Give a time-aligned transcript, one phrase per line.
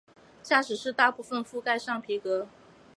[0.41, 2.47] 驾驶室大部份覆盖上皮革。